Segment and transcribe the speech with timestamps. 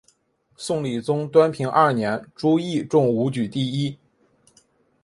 [0.57, 3.95] 宋理宗端平二年朱熠中武举第一。